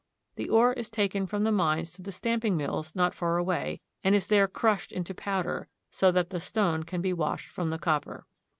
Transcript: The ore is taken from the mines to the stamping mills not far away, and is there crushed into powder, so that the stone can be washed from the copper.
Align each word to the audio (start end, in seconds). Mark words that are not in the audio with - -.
The 0.35 0.49
ore 0.49 0.73
is 0.73 0.89
taken 0.89 1.27
from 1.27 1.43
the 1.43 1.51
mines 1.51 1.91
to 1.91 2.01
the 2.01 2.11
stamping 2.11 2.57
mills 2.57 2.95
not 2.95 3.13
far 3.13 3.37
away, 3.37 3.81
and 4.03 4.15
is 4.15 4.25
there 4.25 4.47
crushed 4.47 4.91
into 4.91 5.13
powder, 5.13 5.67
so 5.91 6.11
that 6.11 6.31
the 6.31 6.39
stone 6.39 6.81
can 6.85 7.01
be 7.03 7.13
washed 7.13 7.49
from 7.49 7.69
the 7.69 7.77
copper. 7.77 8.25